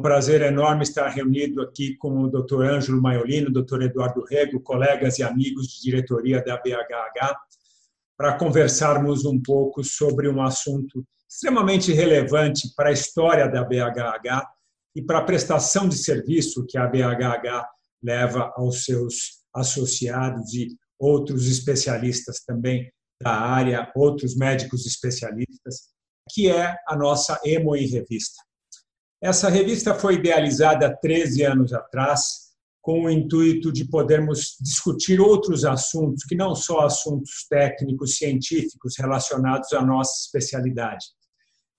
um 0.00 0.02
prazer 0.02 0.40
enorme 0.40 0.82
estar 0.82 1.08
reunido 1.08 1.60
aqui 1.60 1.94
com 1.96 2.22
o 2.22 2.30
Dr. 2.30 2.62
Ângelo 2.62 3.02
Maiolino, 3.02 3.52
Dr. 3.52 3.82
Eduardo 3.82 4.24
Rego, 4.24 4.58
colegas 4.58 5.18
e 5.18 5.22
amigos 5.22 5.66
de 5.68 5.82
diretoria 5.82 6.42
da 6.42 6.56
BHH, 6.56 7.36
para 8.16 8.38
conversarmos 8.38 9.26
um 9.26 9.38
pouco 9.38 9.84
sobre 9.84 10.26
um 10.26 10.42
assunto 10.42 11.04
extremamente 11.28 11.92
relevante 11.92 12.72
para 12.74 12.88
a 12.88 12.92
história 12.92 13.46
da 13.46 13.62
BHH 13.62 14.48
e 14.96 15.02
para 15.02 15.18
a 15.18 15.24
prestação 15.24 15.86
de 15.86 15.96
serviço 15.96 16.64
que 16.66 16.78
a 16.78 16.86
BHH 16.86 17.68
leva 18.02 18.54
aos 18.56 18.84
seus 18.84 19.42
associados 19.54 20.54
e 20.54 20.78
outros 20.98 21.46
especialistas 21.46 22.40
também 22.40 22.90
da 23.22 23.32
área, 23.32 23.92
outros 23.94 24.34
médicos 24.34 24.86
especialistas, 24.86 25.90
que 26.30 26.48
é 26.48 26.74
a 26.88 26.96
nossa 26.96 27.38
Emo 27.44 27.76
em 27.76 27.86
Revista. 27.86 28.40
Essa 29.20 29.50
revista 29.50 29.94
foi 29.94 30.14
idealizada 30.14 30.86
há 30.86 30.96
13 30.96 31.42
anos 31.44 31.72
atrás, 31.72 32.50
com 32.80 33.04
o 33.04 33.10
intuito 33.10 33.70
de 33.70 33.84
podermos 33.84 34.56
discutir 34.60 35.20
outros 35.20 35.64
assuntos, 35.66 36.24
que 36.24 36.34
não 36.34 36.54
só 36.54 36.80
assuntos 36.80 37.46
técnicos, 37.48 38.16
científicos 38.16 38.94
relacionados 38.98 39.72
à 39.74 39.84
nossa 39.84 40.24
especialidade. 40.24 41.04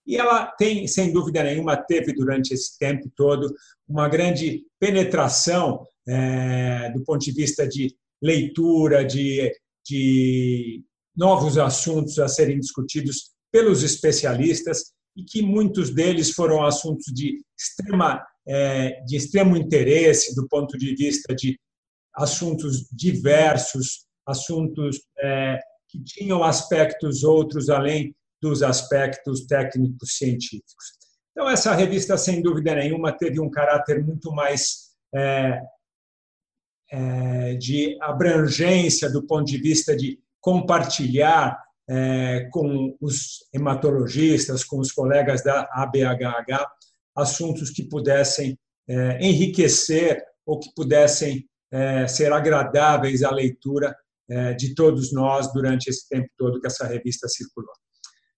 E 0.05 0.17
ela 0.17 0.45
tem, 0.45 0.87
sem 0.87 1.11
dúvida 1.11 1.43
nenhuma, 1.43 1.75
teve 1.75 2.13
durante 2.13 2.53
esse 2.53 2.77
tempo 2.77 3.11
todo 3.15 3.51
uma 3.87 4.07
grande 4.07 4.63
penetração 4.79 5.87
é, 6.07 6.91
do 6.91 7.03
ponto 7.03 7.23
de 7.23 7.31
vista 7.31 7.67
de 7.67 7.95
leitura, 8.21 9.03
de, 9.03 9.51
de 9.83 10.83
novos 11.15 11.57
assuntos 11.57 12.19
a 12.19 12.27
serem 12.27 12.59
discutidos 12.59 13.31
pelos 13.51 13.83
especialistas 13.83 14.93
e 15.15 15.23
que 15.23 15.41
muitos 15.41 15.89
deles 15.93 16.31
foram 16.31 16.65
assuntos 16.65 17.05
de, 17.13 17.43
extrema, 17.57 18.25
é, 18.47 19.01
de 19.03 19.15
extremo 19.15 19.57
interesse 19.57 20.35
do 20.35 20.47
ponto 20.47 20.77
de 20.77 20.95
vista 20.95 21.35
de 21.35 21.59
assuntos 22.15 22.87
diversos, 22.91 24.05
assuntos 24.25 25.01
é, 25.19 25.59
que 25.89 26.01
tinham 26.03 26.43
aspectos 26.43 27.23
outros 27.23 27.69
além 27.69 28.15
dos 28.41 28.63
aspectos 28.63 29.45
técnicos 29.45 30.17
científicos. 30.17 31.01
Então, 31.31 31.49
essa 31.49 31.73
revista, 31.73 32.17
sem 32.17 32.41
dúvida 32.41 32.75
nenhuma, 32.75 33.11
teve 33.11 33.39
um 33.39 33.49
caráter 33.49 34.03
muito 34.03 34.31
mais 34.31 34.91
é, 35.13 35.61
é, 36.91 37.55
de 37.55 37.97
abrangência 38.01 39.09
do 39.09 39.25
ponto 39.25 39.45
de 39.45 39.57
vista 39.57 39.95
de 39.95 40.19
compartilhar 40.41 41.57
é, 41.89 42.47
com 42.51 42.95
os 43.01 43.47
hematologistas, 43.53 44.63
com 44.63 44.79
os 44.79 44.91
colegas 44.91 45.43
da 45.43 45.67
ABHH, 45.73 46.65
assuntos 47.15 47.69
que 47.69 47.83
pudessem 47.83 48.57
é, 48.87 49.25
enriquecer 49.25 50.23
ou 50.45 50.59
que 50.59 50.69
pudessem 50.75 51.45
é, 51.71 52.07
ser 52.07 52.31
agradáveis 52.33 53.23
à 53.23 53.31
leitura 53.31 53.95
é, 54.29 54.53
de 54.53 54.73
todos 54.75 55.11
nós 55.11 55.51
durante 55.53 55.89
esse 55.89 56.07
tempo 56.07 56.27
todo 56.37 56.59
que 56.59 56.67
essa 56.67 56.85
revista 56.85 57.27
circulou. 57.27 57.71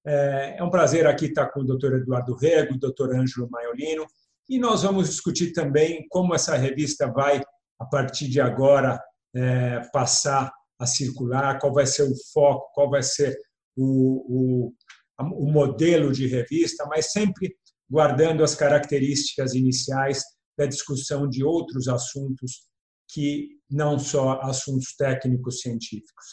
É, 0.05 0.57
é 0.59 0.63
um 0.63 0.69
prazer 0.69 1.07
aqui 1.07 1.25
estar 1.25 1.47
com 1.49 1.61
o 1.61 1.65
Dr. 1.65 1.93
Eduardo 1.93 2.35
Rego, 2.35 2.73
o 2.73 2.79
Dr. 2.79 3.15
Ângelo 3.15 3.49
Maiolino, 3.49 4.05
e 4.49 4.59
nós 4.59 4.83
vamos 4.83 5.09
discutir 5.09 5.53
também 5.53 6.05
como 6.09 6.35
essa 6.35 6.57
revista 6.57 7.07
vai, 7.07 7.41
a 7.79 7.85
partir 7.85 8.27
de 8.27 8.41
agora, 8.41 9.01
é, 9.35 9.81
passar 9.91 10.51
a 10.83 10.87
circular, 10.87 11.59
qual 11.59 11.73
vai 11.73 11.85
ser 11.85 12.03
o 12.03 12.13
foco, 12.31 12.71
qual 12.73 12.89
vai 12.89 13.01
ser 13.01 13.35
o, 13.75 14.67
o, 14.67 14.73
o 15.19 15.51
modelo 15.51 16.11
de 16.11 16.27
revista, 16.27 16.85
mas 16.85 17.11
sempre 17.11 17.55
guardando 17.89 18.43
as 18.43 18.55
características 18.55 19.53
iniciais 19.53 20.23
da 20.57 20.65
discussão 20.65 21.27
de 21.27 21.43
outros 21.43 21.87
assuntos 21.87 22.67
que 23.09 23.59
não 23.69 23.97
só 23.99 24.39
assuntos 24.41 24.95
técnicos 24.95 25.61
científicos. 25.61 26.25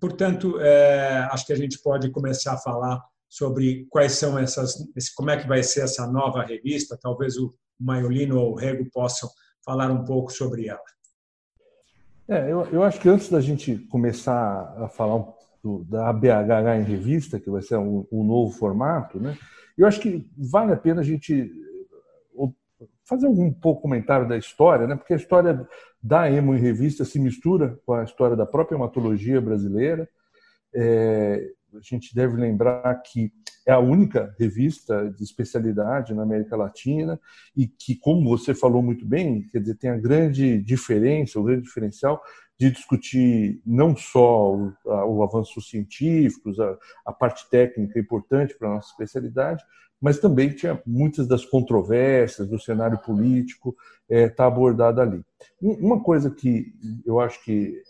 Portanto, 0.00 0.60
é, 0.60 1.28
acho 1.30 1.46
que 1.46 1.52
a 1.52 1.56
gente 1.56 1.80
pode 1.82 2.10
começar 2.10 2.54
a 2.54 2.58
falar 2.58 3.02
sobre 3.28 3.86
quais 3.90 4.12
são 4.12 4.38
essas, 4.38 4.76
como 5.14 5.30
é 5.30 5.40
que 5.40 5.48
vai 5.48 5.62
ser 5.62 5.82
essa 5.82 6.06
nova 6.06 6.44
revista. 6.44 6.98
Talvez 7.00 7.36
o 7.36 7.54
Maiolino 7.78 8.38
ou 8.38 8.52
o 8.52 8.56
Rego 8.56 8.88
possam 8.92 9.28
falar 9.64 9.90
um 9.90 10.04
pouco 10.04 10.30
sobre 10.30 10.68
ela. 10.68 10.80
É, 12.28 12.50
eu, 12.50 12.66
eu 12.72 12.82
acho 12.82 13.00
que 13.00 13.08
antes 13.08 13.28
da 13.28 13.40
gente 13.40 13.76
começar 13.90 14.74
a 14.78 14.88
falar 14.88 15.24
do, 15.62 15.84
da 15.84 16.08
ABHH 16.08 16.80
em 16.80 16.82
revista, 16.82 17.38
que 17.38 17.50
vai 17.50 17.62
ser 17.62 17.76
um, 17.76 18.06
um 18.10 18.24
novo 18.24 18.52
formato, 18.52 19.20
né? 19.20 19.36
eu 19.78 19.86
acho 19.86 20.00
que 20.00 20.28
vale 20.36 20.72
a 20.72 20.76
pena 20.76 21.00
a 21.00 21.04
gente 21.04 21.52
fazer 23.04 23.28
um 23.28 23.52
pouco 23.52 23.82
comentário 23.82 24.28
da 24.28 24.36
história, 24.36 24.86
né? 24.86 24.96
porque 24.96 25.12
a 25.12 25.16
história 25.16 25.66
da 26.02 26.30
emo 26.30 26.54
em 26.54 26.58
revista 26.58 27.04
se 27.04 27.18
mistura 27.18 27.78
com 27.86 27.94
a 27.94 28.04
história 28.04 28.36
da 28.36 28.44
própria 28.44 28.76
hematologia 28.76 29.40
brasileira. 29.40 30.08
É, 30.74 31.52
a 31.74 31.80
gente 31.82 32.14
deve 32.14 32.36
lembrar 32.36 32.94
que 33.02 33.32
é 33.66 33.72
a 33.72 33.78
única 33.78 34.34
revista 34.38 35.10
de 35.10 35.24
especialidade 35.24 36.14
na 36.14 36.22
América 36.22 36.56
Latina 36.56 37.20
e 37.56 37.66
que, 37.66 37.96
como 37.96 38.28
você 38.28 38.54
falou 38.54 38.82
muito 38.82 39.04
bem, 39.04 39.46
quer 39.48 39.60
dizer, 39.60 39.74
tem 39.76 39.90
a 39.90 39.96
grande 39.96 40.58
diferença, 40.62 41.40
o 41.40 41.42
grande 41.42 41.62
diferencial 41.62 42.22
de 42.58 42.70
discutir 42.70 43.60
não 43.66 43.96
só 43.96 44.54
o, 44.54 44.72
a, 44.86 45.04
o 45.04 45.22
avanço 45.22 45.60
científico, 45.60 46.50
a, 46.60 47.10
a, 47.10 47.12
parte 47.12 47.48
técnica 47.50 47.98
importante 47.98 48.56
para 48.56 48.68
a 48.68 48.74
nossa 48.76 48.90
especialidade, 48.90 49.62
mas 50.00 50.18
também 50.18 50.50
tinha 50.50 50.80
muitas 50.86 51.26
das 51.26 51.44
controvérsias 51.44 52.48
do 52.48 52.58
cenário 52.58 52.98
político 52.98 53.76
está 54.08 54.44
é, 54.44 54.46
abordada 54.46 55.02
ali. 55.02 55.22
Uma 55.60 56.02
coisa 56.02 56.30
que 56.30 56.72
eu 57.04 57.18
acho 57.18 57.42
que 57.44 57.82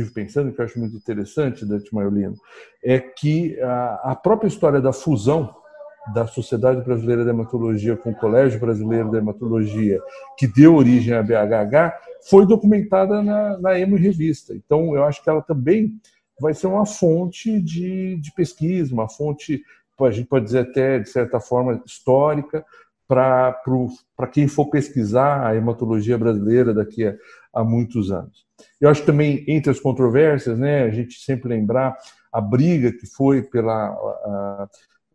estive 0.00 0.10
pensando, 0.10 0.52
que 0.52 0.60
eu 0.60 0.64
acho 0.64 0.78
muito 0.78 0.96
interessante, 0.96 1.66
Dante 1.66 1.94
Maiolino, 1.94 2.34
é 2.82 2.98
que 2.98 3.60
a, 3.60 4.12
a 4.12 4.16
própria 4.16 4.48
história 4.48 4.80
da 4.80 4.92
fusão 4.92 5.54
da 6.14 6.26
Sociedade 6.26 6.82
Brasileira 6.82 7.22
de 7.22 7.30
Hematologia 7.30 7.96
com 7.96 8.10
o 8.10 8.14
Colégio 8.14 8.58
Brasileiro 8.58 9.10
de 9.10 9.18
Hematologia, 9.18 10.00
que 10.38 10.46
deu 10.46 10.74
origem 10.74 11.14
à 11.14 11.22
BHH, 11.22 11.94
foi 12.28 12.46
documentada 12.46 13.22
na, 13.22 13.58
na 13.58 13.78
Emo 13.78 13.96
Revista. 13.96 14.54
Então, 14.54 14.94
eu 14.94 15.04
acho 15.04 15.22
que 15.22 15.28
ela 15.28 15.42
também 15.42 16.00
vai 16.40 16.54
ser 16.54 16.66
uma 16.66 16.86
fonte 16.86 17.60
de, 17.60 18.16
de 18.16 18.32
pesquisa, 18.34 18.94
uma 18.94 19.08
fonte, 19.08 19.62
a 20.00 20.10
gente 20.10 20.28
pode 20.28 20.46
dizer 20.46 20.60
até, 20.60 20.98
de 20.98 21.08
certa 21.08 21.40
forma, 21.40 21.82
histórica, 21.84 22.64
para 23.06 24.26
quem 24.30 24.46
for 24.46 24.70
pesquisar 24.70 25.46
a 25.46 25.56
hematologia 25.56 26.16
brasileira 26.16 26.72
daqui 26.72 27.06
a, 27.06 27.14
a, 27.52 27.64
muitos 27.64 28.10
anos. 28.12 28.47
Eu 28.80 28.88
acho 28.88 29.04
também, 29.04 29.44
entre 29.48 29.70
as 29.70 29.80
controvérsias, 29.80 30.58
né, 30.58 30.82
a 30.82 30.90
gente 30.90 31.20
sempre 31.20 31.48
lembrar 31.48 31.96
a 32.32 32.40
briga 32.40 32.92
que 32.92 33.06
foi 33.06 33.42
pela 33.42 33.88
a, 33.88 34.68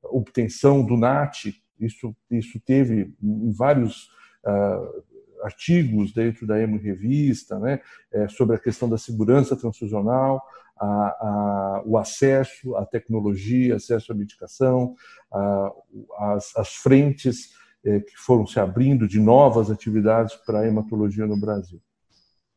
obtenção 0.04 0.84
do 0.84 0.98
NAT, 0.98 1.54
isso, 1.80 2.16
isso 2.30 2.60
teve 2.60 3.14
em 3.22 3.52
vários 3.52 4.10
uh, 4.46 5.04
artigos 5.44 6.14
dentro 6.14 6.48
da 6.48 6.62
EMO 6.62 6.78
Revista, 6.78 7.60
né, 7.60 7.82
é, 8.12 8.28
sobre 8.28 8.56
a 8.56 8.60
questão 8.60 8.90
da 8.90 8.98
segurança 8.98 9.56
transfusional, 9.56 10.42
a, 10.80 10.86
a, 10.86 11.84
o 11.86 11.98
acesso 11.98 12.76
à 12.76 12.86
tecnologia, 12.86 13.76
acesso 13.76 14.12
à 14.12 14.16
medicação, 14.16 14.96
a, 15.32 15.72
as, 16.20 16.56
as, 16.56 16.76
frentes 16.76 17.52
é, 17.86 18.00
que 18.00 18.16
foram 18.18 18.48
se 18.48 18.60
abrindo 18.60 19.08
de 19.08 19.20
novas 19.20 19.70
atividades 19.70 20.36
para 20.46 20.60
a 20.60 20.68
hematologia 20.68 21.28
no 21.28 21.38
Brasil. 21.38 21.82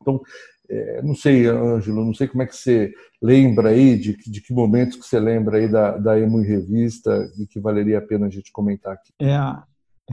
Então, 0.01 0.21
é, 0.69 1.03
não 1.03 1.15
sei, 1.15 1.47
Ângelo, 1.47 2.05
não 2.05 2.15
sei 2.15 2.27
como 2.29 2.43
é 2.43 2.47
que 2.47 2.57
você 2.57 2.93
lembra 3.23 3.71
aí, 3.71 3.99
de, 3.99 4.17
de 4.17 4.41
que 4.41 4.53
momentos 4.53 4.97
que 4.97 5.07
você 5.07 5.19
lembra 5.19 5.59
aí 5.59 5.69
da, 5.69 5.97
da 5.97 6.19
Emo 6.19 6.41
em 6.41 6.47
Revista 6.47 7.31
e 7.39 7.47
que 7.47 7.61
valeria 7.61 7.99
a 7.99 8.03
pena 8.03 8.27
a 8.27 8.31
gente 8.31 8.53
comentar 8.53 8.95
aqui. 8.95 9.13
É, 9.21 9.39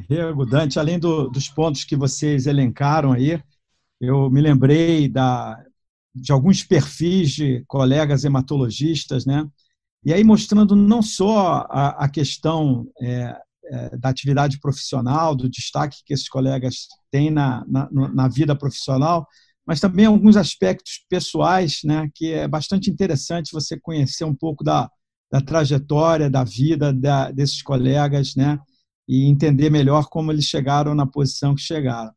Rego, 0.10 0.45
Dante, 0.45 0.80
além 0.80 1.00
do, 1.00 1.30
dos 1.30 1.50
pontos 1.50 1.83
que 1.83 1.95
vocês 1.95 2.48
elencaram 2.48 3.12
aí, 3.12 3.42
eu 4.00 4.30
me 4.30 4.42
lembrei 4.42 5.07
da, 5.07 5.63
de 6.13 6.31
alguns 6.31 6.63
perfis 6.63 7.31
de 7.31 7.63
colegas 7.68 8.24
hematologistas, 8.24 9.25
né? 9.25 9.48
E 10.06 10.13
aí 10.13 10.24
mostrando 10.24 10.75
não 10.75 11.01
só 11.01 11.66
a, 11.69 12.06
a 12.06 12.10
questão 12.10 12.88
é, 13.01 13.38
é, 13.66 13.98
da 13.98 14.10
atividade 14.10 14.60
profissional, 14.60 15.33
do 15.33 15.50
destaque 15.50 16.04
que 16.06 16.13
esses 16.13 16.28
colegas 16.28 16.88
têm 17.10 17.31
na, 17.31 17.63
na, 17.68 17.89
na 17.92 18.28
vida 18.28 18.56
profissional, 18.56 19.25
mas 19.65 19.80
também 19.80 20.06
alguns 20.06 20.36
aspectos 20.36 21.06
pessoais, 21.10 21.80
né, 21.83 22.10
que 22.13 22.31
é 22.31 22.48
bastante 22.48 22.89
interessante 22.89 23.51
você 23.54 23.80
conhecer 23.80 24.25
um 24.25 24.36
pouco 24.36 24.63
da, 24.63 24.89
da 25.31 25.42
trajetória, 25.42 26.30
da 26.30 26.44
vida 26.44 26.92
da, 26.94 27.31
desses 27.31 27.62
colegas, 27.62 28.36
né, 28.36 28.60
e 29.07 29.25
entender 29.25 29.69
melhor 29.69 30.07
como 30.10 30.31
eles 30.31 30.45
chegaram 30.45 30.94
na 30.95 31.06
posição 31.06 31.56
que 31.56 31.62
chegaram. 31.62 32.12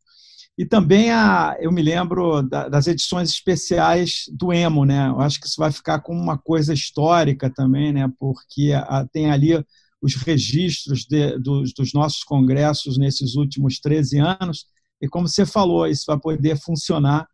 E 0.59 0.65
também 0.65 1.11
a, 1.11 1.55
eu 1.61 1.71
me 1.71 1.83
lembro 1.83 2.43
da, 2.43 2.69
das 2.69 2.87
edições 2.87 3.29
especiais 3.29 4.25
do 4.33 4.53
Emo, 4.55 4.87
né? 4.87 5.09
Eu 5.09 5.21
acho 5.21 5.39
que 5.39 5.47
isso 5.47 5.57
vai 5.59 5.71
ficar 5.71 6.01
como 6.01 6.19
uma 6.19 6.39
coisa 6.39 6.73
histórica 6.73 7.53
também, 7.53 7.93
né? 7.93 8.11
Porque 8.19 8.73
a, 8.73 9.07
tem 9.13 9.31
ali 9.31 9.63
os 10.01 10.15
registros 10.15 11.05
de, 11.05 11.39
dos, 11.39 11.75
dos 11.75 11.93
nossos 11.93 12.25
congressos 12.25 12.97
nesses 12.97 13.35
últimos 13.35 13.79
13 13.81 14.19
anos, 14.19 14.65
e 15.01 15.07
como 15.09 15.29
você 15.29 15.45
falou, 15.45 15.87
isso 15.87 16.05
vai 16.07 16.19
poder 16.19 16.57
funcionar 16.59 17.27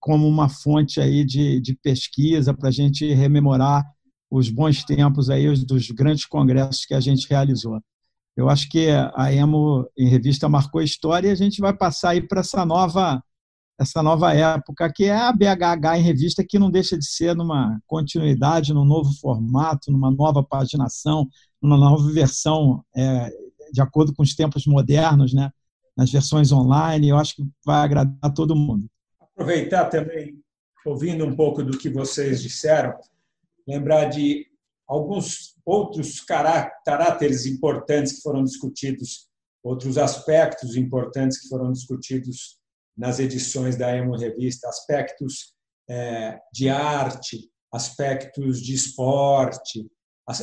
como 0.00 0.26
uma 0.26 0.48
fonte 0.48 1.00
aí 1.00 1.24
de, 1.24 1.60
de 1.60 1.74
pesquisa 1.74 2.54
para 2.54 2.68
a 2.68 2.72
gente 2.72 3.12
rememorar 3.12 3.84
os 4.30 4.50
bons 4.50 4.84
tempos 4.84 5.30
aí 5.30 5.52
dos 5.64 5.90
grandes 5.90 6.26
congressos 6.26 6.84
que 6.84 6.94
a 6.94 7.00
gente 7.00 7.28
realizou. 7.28 7.80
Eu 8.36 8.48
acho 8.48 8.68
que 8.68 8.88
a 9.14 9.32
Emo 9.32 9.88
em 9.96 10.08
revista 10.08 10.48
marcou 10.48 10.80
a 10.80 10.84
história 10.84 11.28
e 11.28 11.32
a 11.32 11.34
gente 11.34 11.60
vai 11.60 11.76
passar 11.76 12.10
aí 12.10 12.20
para 12.20 12.40
essa 12.40 12.64
nova 12.64 13.22
essa 13.80 14.02
nova 14.02 14.34
época 14.34 14.92
que 14.92 15.04
é 15.04 15.16
a 15.16 15.32
BHH 15.32 15.98
em 15.98 16.02
revista 16.02 16.44
que 16.44 16.58
não 16.58 16.68
deixa 16.68 16.98
de 16.98 17.06
ser 17.06 17.36
numa 17.36 17.80
continuidade, 17.86 18.74
num 18.74 18.84
novo 18.84 19.12
formato, 19.20 19.92
numa 19.92 20.10
nova 20.10 20.42
paginação, 20.42 21.28
numa 21.62 21.76
nova 21.76 22.10
versão 22.12 22.84
é, 22.96 23.30
de 23.72 23.80
acordo 23.80 24.12
com 24.12 24.22
os 24.22 24.34
tempos 24.34 24.66
modernos, 24.66 25.32
né? 25.32 25.50
Nas 25.96 26.10
versões 26.10 26.50
online, 26.52 27.08
eu 27.08 27.16
acho 27.16 27.36
que 27.36 27.42
vai 27.64 27.80
agradar 27.80 28.32
todo 28.34 28.56
mundo. 28.56 28.88
Aproveitar 29.38 29.88
também, 29.88 30.36
ouvindo 30.84 31.24
um 31.24 31.36
pouco 31.36 31.62
do 31.62 31.78
que 31.78 31.88
vocês 31.88 32.42
disseram, 32.42 32.98
lembrar 33.68 34.06
de 34.06 34.44
alguns 34.84 35.54
outros 35.64 36.20
caráteres 36.20 37.46
importantes 37.46 38.14
que 38.14 38.22
foram 38.22 38.42
discutidos, 38.42 39.28
outros 39.62 39.96
aspectos 39.96 40.74
importantes 40.76 41.40
que 41.40 41.48
foram 41.48 41.72
discutidos 41.72 42.58
nas 42.96 43.20
edições 43.20 43.76
da 43.76 43.96
Emo 43.96 44.16
Revista, 44.16 44.68
aspectos 44.68 45.54
é, 45.88 46.36
de 46.52 46.68
arte, 46.68 47.48
aspectos 47.72 48.60
de 48.60 48.74
esporte, 48.74 49.88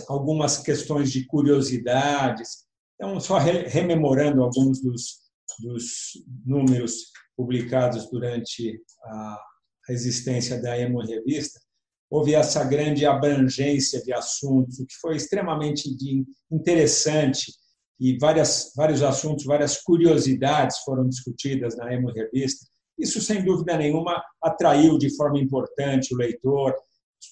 algumas 0.07 0.59
questões 0.59 1.11
de 1.11 1.25
curiosidades. 1.25 2.63
Então, 2.95 3.19
só 3.19 3.39
rememorando 3.39 4.41
alguns 4.41 4.81
dos, 4.81 5.19
dos 5.59 6.13
números 6.45 7.11
publicados 7.35 8.09
durante 8.09 8.81
a 9.05 9.37
existência 9.89 10.61
da 10.61 10.77
Emo 10.79 11.01
Revista, 11.01 11.59
houve 12.09 12.33
essa 12.33 12.63
grande 12.63 13.05
abrangência 13.05 14.01
de 14.01 14.13
assuntos, 14.13 14.79
o 14.79 14.85
que 14.85 14.95
foi 15.01 15.15
extremamente 15.15 15.89
interessante 16.51 17.51
e 17.99 18.17
várias, 18.17 18.71
vários 18.75 19.01
assuntos, 19.01 19.45
várias 19.45 19.81
curiosidades 19.81 20.79
foram 20.79 21.07
discutidas 21.07 21.75
na 21.77 21.93
Emo 21.93 22.11
Revista. 22.11 22.65
Isso, 22.97 23.21
sem 23.21 23.43
dúvida 23.43 23.77
nenhuma, 23.77 24.23
atraiu 24.41 24.97
de 24.97 25.15
forma 25.15 25.39
importante 25.39 26.13
o 26.13 26.17
leitor, 26.17 26.73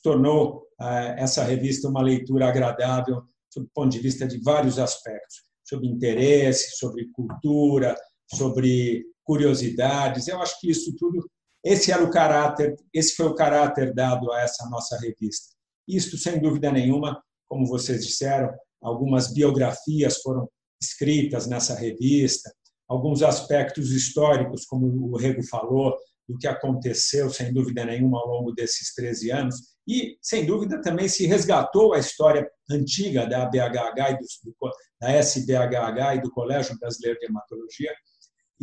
tornou 0.02 0.68
eh, 0.82 1.16
essa 1.20 1.44
revista 1.44 1.88
uma 1.88 2.02
leitura 2.02 2.48
agradável, 2.48 3.24
sob 3.52 3.66
o 3.66 3.70
ponto 3.74 3.92
de 3.92 4.00
vista 4.00 4.28
de 4.28 4.42
vários 4.42 4.80
aspectos, 4.80 5.44
sobre 5.64 5.88
interesse, 5.88 6.76
sobre 6.78 7.10
cultura, 7.14 7.96
sobre 8.36 9.06
curiosidades. 9.24 10.28
Eu 10.28 10.42
acho 10.42 10.60
que 10.60 10.70
isso 10.70 10.96
tudo 10.98 11.26
esse 11.64 11.94
era 11.94 12.04
o 12.04 12.12
caráter, 12.12 12.76
esse 12.94 13.16
foi 13.16 13.28
o 13.28 13.36
caráter 13.36 13.94
dado 13.94 14.30
a 14.34 14.42
essa 14.42 14.70
nossa 14.70 15.00
revista. 15.00 15.54
Isto, 15.88 16.18
sem 16.18 16.42
dúvida 16.42 16.70
nenhuma, 16.70 17.24
como 17.48 17.66
vocês 17.66 18.06
disseram, 18.06 18.54
algumas 18.82 19.34
biografias 19.34 20.18
foram 20.22 20.50
escritas 20.82 21.48
nessa 21.48 21.74
revista, 21.74 22.54
alguns 22.88 23.24
aspectos 23.24 23.92
históricos, 23.92 24.66
como 24.66 24.88
o 24.88 25.16
Rego 25.16 25.42
falou, 25.44 25.96
do 26.28 26.38
que 26.38 26.48
aconteceu, 26.48 27.30
sem 27.30 27.54
dúvida 27.54 27.86
nenhuma, 27.86 28.20
ao 28.20 28.28
longo 28.28 28.52
desses 28.52 28.94
13 28.94 29.32
anos, 29.32 29.56
e, 29.88 30.18
sem 30.22 30.46
dúvida, 30.46 30.82
também 30.82 31.08
se 31.08 31.26
resgatou 31.26 31.94
a 31.94 32.00
história 32.00 32.50
antiga 32.70 33.26
da 33.26 33.46
BHH 33.46 34.12
e 34.12 34.18
do, 34.18 34.72
da 35.00 35.12
SBHH 35.12 36.16
e 36.16 36.22
do 36.22 36.32
Colégio 36.32 36.78
Brasileiro 36.80 37.20
de 37.20 37.26
Hematologia. 37.26 37.94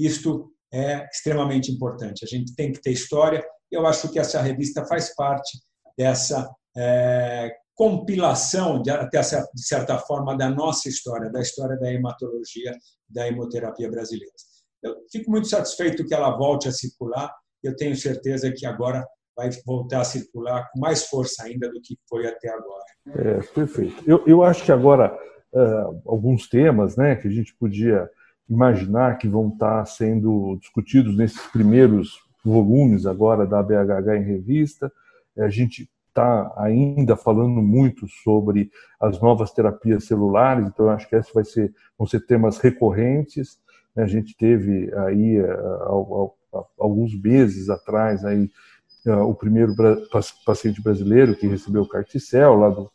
Isto 0.05 0.53
é 0.73 1.05
extremamente 1.07 1.71
importante. 1.71 2.25
A 2.25 2.29
gente 2.29 2.55
tem 2.55 2.73
que 2.73 2.81
ter 2.81 2.91
história. 2.91 3.45
Eu 3.71 3.87
acho 3.87 4.11
que 4.11 4.19
essa 4.19 4.41
revista 4.41 4.85
faz 4.87 5.15
parte 5.15 5.59
dessa 5.99 6.49
é, 6.77 7.53
compilação, 7.75 8.81
de, 8.83 8.91
até 8.91 9.21
de 9.21 9.67
certa 9.67 9.99
forma, 9.99 10.37
da 10.37 10.49
nossa 10.49 10.89
história, 10.89 11.31
da 11.31 11.41
história 11.41 11.79
da 11.79 11.93
hematologia, 11.93 12.73
da 13.09 13.27
hemoterapia 13.27 13.91
brasileira. 13.91 14.33
Eu 14.83 14.97
fico 15.11 15.31
muito 15.31 15.49
satisfeito 15.49 16.07
que 16.07 16.15
ela 16.15 16.37
volte 16.37 16.69
a 16.69 16.73
circular. 16.73 17.31
Eu 17.63 17.77
tenho 17.77 17.95
certeza 17.97 18.53
que 18.53 18.65
agora 18.65 19.05
vai 19.37 19.51
voltar 19.67 20.01
a 20.01 20.05
circular 20.05 20.69
com 20.73 20.81
mais 20.81 21.07
força 21.07 21.45
ainda 21.45 21.69
do 21.71 21.81
que 21.83 21.97
foi 22.09 22.27
até 22.27 22.49
agora. 22.49 22.85
É, 23.09 23.43
perfeito. 23.55 24.03
Eu, 24.07 24.23
eu 24.27 24.43
acho 24.43 24.65
que 24.65 24.73
agora 24.73 25.15
uh, 25.53 26.03
alguns 26.07 26.49
temas, 26.49 26.97
né, 26.97 27.17
que 27.17 27.29
a 27.29 27.31
gente 27.31 27.55
podia 27.57 28.09
imaginar 28.51 29.17
que 29.17 29.29
vão 29.29 29.49
estar 29.49 29.87
sendo 29.87 30.59
discutidos 30.61 31.17
nesses 31.17 31.41
primeiros 31.47 32.19
volumes 32.45 33.07
agora 33.07 33.47
da 33.47 33.63
BHH 33.63 34.17
em 34.17 34.25
revista. 34.25 34.93
A 35.39 35.49
gente 35.49 35.89
está 36.09 36.53
ainda 36.57 37.17
falando 37.17 37.63
muito 37.63 38.09
sobre 38.09 38.71
as 39.01 39.21
novas 39.21 39.53
terapias 39.53 40.05
celulares, 40.05 40.67
então 40.67 40.87
eu 40.87 40.91
acho 40.91 41.09
que 41.09 41.15
esses 41.15 41.33
vai 41.33 41.45
ser, 41.45 41.73
vão 41.97 42.07
ser 42.07 42.27
temas 42.27 42.59
recorrentes. 42.59 43.59
A 43.97 44.07
gente 44.07 44.37
teve 44.37 44.93
aí 44.95 45.37
eh, 45.37 45.59
alguns 46.79 47.15
meses 47.21 47.71
atrás 47.71 48.25
aí 48.25 48.51
eh, 49.07 49.15
o 49.15 49.35
primeiro 49.35 49.75
paciente 50.45 50.83
brasileiro 50.83 51.37
que 51.37 51.47
recebeu 51.47 51.83
o 51.83 51.89
carticel 51.89 52.55
lá 52.57 52.69
do, 52.71 52.91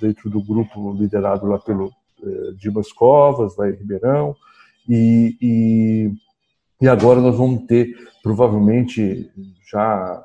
dentro 0.00 0.28
do 0.28 0.44
grupo 0.44 0.92
liderado 0.92 1.46
lá 1.46 1.58
pelo 1.58 1.90
Dimas 2.56 2.92
Covas, 2.92 3.56
lá 3.56 3.70
em 3.70 3.74
Ribeirão. 3.74 4.36
E, 4.88 5.36
e, 5.40 6.12
e 6.80 6.88
agora 6.88 7.20
nós 7.20 7.36
vamos 7.36 7.66
ter, 7.66 7.94
provavelmente, 8.22 9.30
já 9.70 10.24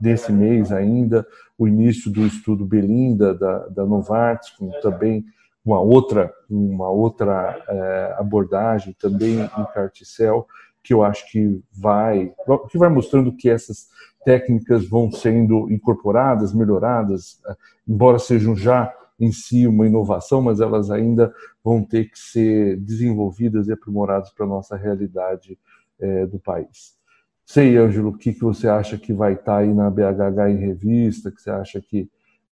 nesse 0.00 0.32
mês 0.32 0.72
ainda, 0.72 1.26
o 1.56 1.68
início 1.68 2.10
do 2.10 2.26
estudo 2.26 2.66
Belinda, 2.66 3.34
da, 3.34 3.68
da 3.68 3.86
Novartis, 3.86 4.50
com 4.50 4.70
também 4.80 5.24
uma 5.64 5.80
outra, 5.80 6.32
uma 6.50 6.88
outra 6.88 7.62
é, 7.68 8.16
abordagem, 8.18 8.96
também 8.98 9.40
em 9.40 9.64
carticel, 9.72 10.46
que 10.82 10.92
eu 10.92 11.04
acho 11.04 11.30
que 11.30 11.62
vai, 11.72 12.34
que 12.68 12.76
vai 12.76 12.88
mostrando 12.88 13.32
que 13.32 13.48
essas 13.48 13.86
técnicas 14.24 14.88
vão 14.88 15.10
sendo 15.12 15.70
incorporadas, 15.70 16.52
melhoradas, 16.52 17.40
embora 17.86 18.18
sejam 18.18 18.56
já 18.56 18.92
em 19.22 19.30
si 19.30 19.68
uma 19.68 19.86
inovação, 19.86 20.42
mas 20.42 20.60
elas 20.60 20.90
ainda 20.90 21.32
vão 21.62 21.82
ter 21.84 22.10
que 22.10 22.18
ser 22.18 22.76
desenvolvidas 22.80 23.68
e 23.68 23.72
aprimoradas 23.72 24.30
para 24.30 24.44
a 24.44 24.48
nossa 24.48 24.76
realidade 24.76 25.56
é, 26.00 26.26
do 26.26 26.40
país. 26.40 26.96
Sei, 27.44 27.76
Ângelo, 27.76 28.10
o 28.10 28.18
que, 28.18 28.32
que 28.32 28.40
você 28.40 28.68
acha 28.68 28.98
que 28.98 29.12
vai 29.12 29.34
estar 29.34 29.44
tá 29.44 29.58
aí 29.58 29.72
na 29.72 29.88
BHH 29.90 30.50
em 30.50 30.56
revista, 30.56 31.30
que 31.30 31.40
você 31.40 31.50
acha 31.50 31.80
que 31.80 32.10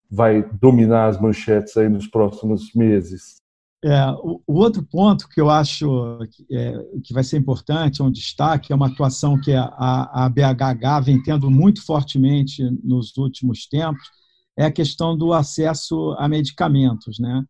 vai 0.09 0.41
dominar 0.59 1.07
as 1.07 1.19
manchetes 1.19 1.77
aí 1.77 1.87
nos 1.87 2.07
próximos 2.07 2.73
meses? 2.73 3.43
É, 3.83 4.09
o, 4.23 4.41
outro 4.47 4.81
ponto 4.81 5.29
que 5.29 5.39
eu 5.39 5.47
acho 5.47 6.17
que, 6.31 6.45
é, 6.51 6.73
que, 7.03 7.13
vai 7.13 7.23
ser 7.23 7.37
importante, 7.37 8.01
é 8.01 8.03
um 8.03 8.11
destaque, 8.11 8.73
é 8.73 8.75
uma 8.75 8.87
atuação 8.87 9.39
que 9.39 9.53
a, 9.53 9.65
a 9.67 10.29
BHH 10.29 11.03
vem 11.03 11.21
tendo 11.21 11.51
muito 11.51 11.85
fortemente 11.85 12.63
nos 12.83 13.15
últimos 13.17 13.67
tempos, 13.67 14.09
é 14.57 14.65
a 14.65 14.71
questão 14.71 15.17
do 15.17 15.33
acesso 15.33 16.15
a 16.17 16.27
medicamentos, 16.27 17.19
né? 17.19 17.43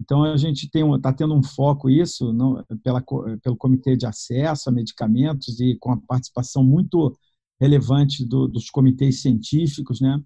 Então 0.00 0.24
a 0.24 0.36
gente 0.36 0.64
está 0.64 1.12
tendo 1.12 1.34
um 1.34 1.42
foco 1.42 1.90
isso 1.90 2.32
não, 2.32 2.64
pela, 2.82 3.02
pelo 3.42 3.56
comitê 3.56 3.96
de 3.96 4.06
acesso 4.06 4.68
a 4.68 4.72
medicamentos 4.72 5.60
e 5.60 5.76
com 5.78 5.92
a 5.92 6.00
participação 6.08 6.64
muito 6.64 7.14
relevante 7.60 8.24
do, 8.24 8.48
dos 8.48 8.70
comitês 8.70 9.20
científicos, 9.20 10.00
né? 10.00 10.18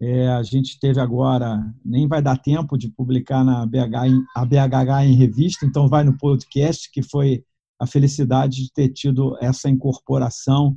É, 0.00 0.28
a 0.30 0.42
gente 0.42 0.80
teve 0.80 1.00
agora, 1.00 1.62
nem 1.84 2.08
vai 2.08 2.20
dar 2.20 2.36
tempo 2.36 2.76
de 2.76 2.90
publicar 2.90 3.44
na 3.44 3.64
BH, 3.64 4.24
a 4.34 4.44
BHH 4.44 5.04
em 5.06 5.14
revista, 5.14 5.64
então 5.64 5.86
vai 5.88 6.02
no 6.02 6.18
podcast, 6.18 6.90
que 6.90 7.02
foi 7.02 7.44
a 7.78 7.86
felicidade 7.86 8.64
de 8.64 8.72
ter 8.72 8.88
tido 8.88 9.36
essa 9.40 9.70
incorporação 9.70 10.76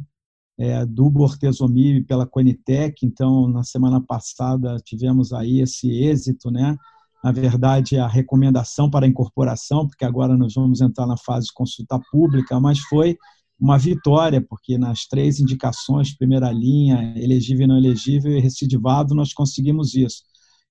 é, 0.57 0.85
do 0.85 1.09
bortezomib 1.09 2.05
pela 2.05 2.25
Conitec. 2.25 3.05
Então, 3.05 3.47
na 3.47 3.63
semana 3.63 4.01
passada 4.01 4.77
tivemos 4.83 5.33
aí 5.33 5.61
esse 5.61 5.89
êxito, 5.91 6.49
né? 6.49 6.77
Na 7.23 7.31
verdade, 7.31 7.97
a 7.97 8.07
recomendação 8.07 8.89
para 8.89 9.07
incorporação, 9.07 9.87
porque 9.87 10.05
agora 10.05 10.37
nós 10.37 10.53
vamos 10.53 10.79
entrar 10.79 11.07
na 11.07 11.17
fase 11.17 11.47
de 11.47 11.53
consulta 11.53 11.99
pública, 12.11 12.59
mas 12.59 12.79
foi 12.79 13.17
uma 13.59 13.77
vitória, 13.77 14.45
porque 14.47 14.77
nas 14.77 15.07
três 15.07 15.39
indicações, 15.39 16.15
primeira 16.15 16.51
linha, 16.51 17.13
elegível 17.17 17.67
não 17.67 17.77
elegível 17.77 18.31
e 18.31 18.39
recidivado, 18.39 19.15
nós 19.15 19.33
conseguimos 19.33 19.95
isso. 19.95 20.23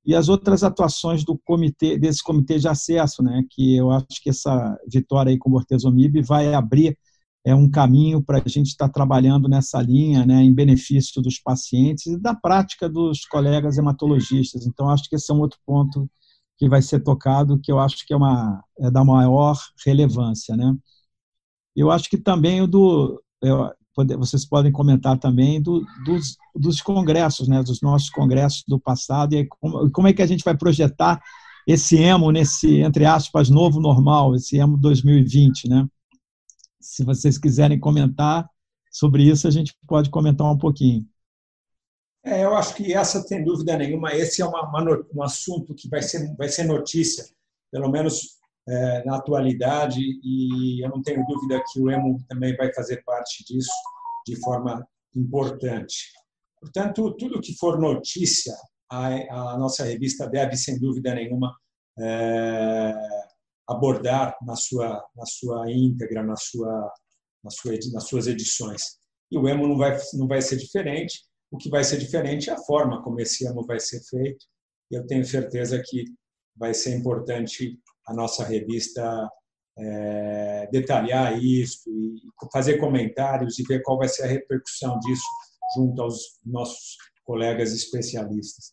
E 0.07 0.15
as 0.15 0.29
outras 0.29 0.63
atuações 0.63 1.25
do 1.25 1.37
comitê, 1.45 1.99
desse 1.99 2.23
comitê 2.23 2.59
de 2.59 2.69
acesso, 2.69 3.23
né, 3.23 3.43
que 3.51 3.77
eu 3.77 3.91
acho 3.91 4.23
que 4.23 4.29
essa 4.29 4.79
vitória 4.87 5.31
aí 5.31 5.39
com 5.39 5.49
o 5.49 5.53
Bortezomib 5.53 6.21
vai 6.23 6.53
abrir 6.53 6.97
é 7.45 7.55
um 7.55 7.71
caminho 7.71 8.23
para 8.23 8.43
a 8.45 8.49
gente 8.49 8.69
estar 8.69 8.89
tá 8.89 8.93
trabalhando 8.93 9.49
nessa 9.49 9.81
linha, 9.83 10.25
né, 10.25 10.43
em 10.43 10.53
benefício 10.53 11.21
dos 11.21 11.39
pacientes 11.39 12.07
e 12.07 12.19
da 12.19 12.35
prática 12.35 12.89
dos 12.89 13.27
colegas 13.27 13.77
hematologistas. 13.77 14.67
Então, 14.67 14.89
acho 14.89 15.09
que 15.09 15.17
esse 15.17 15.31
é 15.31 15.35
um 15.35 15.41
outro 15.41 15.59
ponto 15.67 16.09
que 16.57 16.69
vai 16.69 16.81
ser 16.81 17.01
tocado, 17.01 17.61
que 17.63 17.71
eu 17.71 17.79
acho 17.79 18.07
que 18.07 18.15
é, 18.15 18.17
uma, 18.17 18.63
é 18.79 18.91
da 18.91 19.05
maior 19.05 19.59
relevância. 19.85 20.57
Né? 20.57 20.75
Eu 21.77 21.91
acho 21.91 22.09
que 22.09 22.17
também 22.17 22.63
o 22.63 22.67
do. 22.67 23.23
Eu, 23.43 23.71
vocês 24.19 24.45
podem 24.45 24.73
comentar 24.73 25.19
também 25.19 25.63
do, 25.63 25.85
dos, 26.05 26.37
dos 26.55 26.81
congressos, 26.81 27.47
né, 27.47 27.63
dos 27.63 27.81
nossos 27.81 28.11
congressos 28.11 28.65
do 28.67 28.81
passado, 28.81 29.35
e 29.35 29.47
como, 29.47 29.89
como 29.93 30.09
é 30.09 30.13
que 30.13 30.23
a 30.23 30.27
gente 30.27 30.43
vai 30.43 30.57
projetar 30.57 31.23
esse 31.65 31.97
emo 31.97 32.33
nesse, 32.33 32.81
entre 32.81 33.05
aspas, 33.05 33.49
novo 33.49 33.81
normal, 33.81 34.35
esse 34.35 34.57
emo 34.57 34.77
2020, 34.77 35.69
né? 35.69 35.87
Se 36.85 37.03
vocês 37.03 37.39
quiserem 37.39 37.81
comentar 37.81 38.49
sobre 38.91 39.25
isso, 39.25 39.49
a 39.49 39.51
gente 39.51 39.77
pode 39.87 40.11
comentar 40.11 40.47
um 40.53 40.59
pouquinho. 40.59 41.09
É, 42.23 42.45
eu 42.45 42.55
acho 42.55 42.75
que 42.75 42.95
essa, 42.95 43.21
sem 43.23 43.43
dúvida 43.43 43.77
nenhuma, 43.77 44.15
esse 44.15 44.41
é 44.41 44.47
uma, 44.47 44.63
uma, 44.69 45.07
um 45.15 45.23
assunto 45.23 45.75
que 45.75 45.89
vai 45.89 46.03
ser, 46.03 46.35
vai 46.37 46.49
ser 46.49 46.65
notícia, 46.65 47.25
pelo 47.71 47.91
menos 47.91 48.39
é, 48.69 49.05
na 49.05 49.17
atualidade, 49.17 50.01
e 50.01 50.85
eu 50.85 50.89
não 50.91 51.03
tenho 51.03 51.25
dúvida 51.27 51.63
que 51.71 51.81
o 51.81 51.91
EMO 51.91 52.23
também 52.29 52.57
vai 52.57 52.73
fazer 52.73 53.03
parte 53.05 53.45
disso 53.45 53.73
de 54.27 54.37
forma 54.41 54.87
importante. 55.15 56.13
Portanto, 56.61 57.15
tudo 57.19 57.41
que 57.41 57.55
for 57.57 57.79
notícia, 57.79 58.55
a, 58.91 59.53
a 59.53 59.59
nossa 59.59 59.85
revista 59.85 60.27
deve, 60.27 60.57
sem 60.57 60.79
dúvida 60.79 61.15
nenhuma, 61.15 61.55
é, 61.99 62.95
abordar 63.69 64.37
na 64.47 64.57
sua, 64.57 65.05
na 65.17 65.27
sua 65.27 65.71
íntegra, 65.71 66.23
na 66.23 66.37
sua, 66.37 66.93
na 67.43 67.51
sua, 67.51 67.73
nas 67.93 68.05
suas 68.05 68.27
edições. 68.27 68.99
E 69.31 69.39
o 69.39 69.49
EMO 69.49 69.67
não 69.67 69.77
vai, 69.77 69.99
não 70.15 70.29
vai 70.29 70.43
ser 70.43 70.57
diferente 70.57 71.23
o 71.55 71.57
que 71.57 71.71
vai 71.71 71.85
ser 71.85 71.99
diferente 71.99 72.51
é 72.51 72.53
a 72.53 72.59
forma 72.59 73.01
como 73.01 73.21
esse 73.21 73.47
ano 73.47 73.65
vai 73.65 73.79
ser 73.79 74.01
feito. 74.11 74.45
E 74.91 74.97
eu 74.97 75.07
tenho 75.07 75.25
certeza 75.25 75.81
que 75.85 76.05
vai 76.57 76.75
ser 76.75 76.97
importante 76.97 77.79
a 78.09 78.13
nossa 78.13 78.45
revista 78.45 79.31
é, 79.79 80.69
detalhar 80.73 81.41
isso 81.41 81.89
e 81.89 82.21
fazer 82.53 82.79
comentários 82.79 83.57
e 83.59 83.63
ver 83.63 83.83
qual 83.83 83.99
vai 83.99 84.09
ser 84.09 84.25
a 84.25 84.27
repercussão 84.27 84.99
disso 84.99 85.23
junto 85.77 86.03
aos 86.03 86.41
nossos 86.45 86.97
colegas 87.25 87.73
especialistas. 87.73 88.73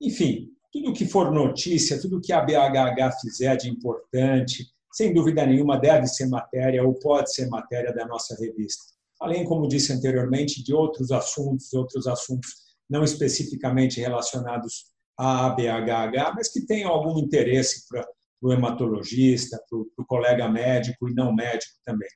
Enfim, 0.00 0.48
tudo 0.72 0.92
que 0.92 1.04
for 1.04 1.30
notícia, 1.30 2.00
tudo 2.00 2.20
que 2.20 2.32
a 2.32 2.40
BHH 2.40 3.20
fizer 3.20 3.56
de 3.56 3.68
importante, 3.68 4.66
sem 4.92 5.12
dúvida 5.12 5.44
nenhuma 5.46 5.78
deve 5.78 6.06
ser 6.06 6.26
matéria 6.26 6.82
ou 6.82 6.94
pode 6.94 7.32
ser 7.32 7.48
matéria 7.48 7.92
da 7.92 8.06
nossa 8.06 8.34
revista 8.36 8.92
além, 9.22 9.44
como 9.44 9.68
disse 9.68 9.92
anteriormente, 9.92 10.62
de 10.62 10.74
outros 10.74 11.12
assuntos, 11.12 11.72
outros 11.72 12.06
assuntos 12.06 12.50
não 12.90 13.04
especificamente 13.04 14.00
relacionados 14.00 14.86
à 15.16 15.46
ABHH, 15.46 16.34
mas 16.34 16.48
que 16.48 16.66
tenham 16.66 16.90
algum 16.90 17.18
interesse 17.18 17.86
para 17.88 18.06
o 18.42 18.52
hematologista, 18.52 19.62
para 19.70 19.78
o 19.78 20.06
colega 20.06 20.48
médico 20.48 21.08
e 21.08 21.14
não 21.14 21.32
médico 21.32 21.72
também. 21.84 22.08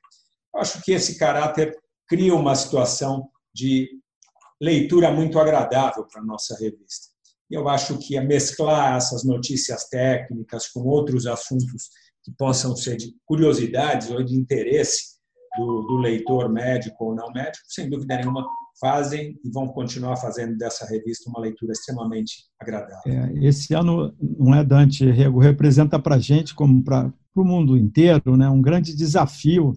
Eu 0.53 0.59
acho 0.59 0.83
que 0.83 0.91
esse 0.91 1.17
caráter 1.17 1.75
cria 2.07 2.35
uma 2.35 2.53
situação 2.55 3.29
de 3.53 3.89
leitura 4.61 5.09
muito 5.09 5.39
agradável 5.39 6.05
para 6.05 6.21
a 6.21 6.25
nossa 6.25 6.55
revista. 6.59 7.07
Eu 7.49 7.67
acho 7.69 7.97
que 7.97 8.19
mesclar 8.19 8.97
essas 8.97 9.23
notícias 9.23 9.87
técnicas 9.89 10.67
com 10.67 10.81
outros 10.81 11.25
assuntos 11.25 11.89
que 12.23 12.31
possam 12.37 12.75
ser 12.75 12.97
de 12.97 13.13
curiosidades 13.25 14.09
ou 14.09 14.23
de 14.23 14.35
interesse 14.35 15.17
do, 15.57 15.83
do 15.83 15.97
leitor 15.97 16.49
médico 16.51 17.05
ou 17.05 17.15
não 17.15 17.31
médico, 17.31 17.63
sem 17.67 17.89
dúvida 17.89 18.17
nenhuma, 18.17 18.45
fazem 18.79 19.39
e 19.43 19.49
vão 19.49 19.67
continuar 19.67 20.17
fazendo 20.17 20.57
dessa 20.57 20.85
revista 20.85 21.29
uma 21.29 21.39
leitura 21.39 21.71
extremamente 21.71 22.45
agradável. 22.59 23.01
É, 23.07 23.33
esse 23.45 23.73
ano, 23.73 24.13
não 24.19 24.53
é, 24.53 24.63
Dante 24.63 25.09
Rego, 25.09 25.39
representa 25.39 25.97
para 25.99 26.15
a 26.15 26.19
gente, 26.19 26.53
como 26.53 26.83
para 26.83 27.11
o 27.35 27.43
mundo 27.43 27.77
inteiro, 27.77 28.37
né, 28.37 28.47
um 28.49 28.61
grande 28.61 28.95
desafio 28.95 29.73